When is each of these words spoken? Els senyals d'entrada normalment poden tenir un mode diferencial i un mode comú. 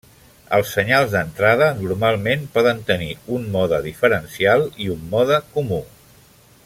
Els 0.57 0.69
senyals 0.75 1.11
d'entrada 1.15 1.67
normalment 1.81 2.47
poden 2.55 2.81
tenir 2.87 3.11
un 3.37 3.45
mode 3.57 3.81
diferencial 3.85 4.67
i 4.87 4.89
un 4.97 5.05
mode 5.13 5.39
comú. 5.53 5.81